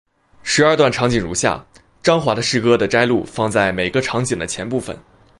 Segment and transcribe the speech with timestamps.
[0.41, 1.63] 十二段场景如下
[2.01, 4.97] 张华的诗歌的摘录放在每个场景的前部分。